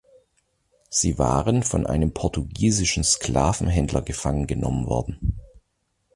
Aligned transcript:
Sie 0.89 1.19
waren 1.19 1.61
von 1.61 1.85
einem 1.85 2.11
portugiesischen 2.11 3.03
Sklavenhändler 3.03 4.01
gefangen 4.01 4.47
genommen 4.47 4.87
worden. 4.87 5.37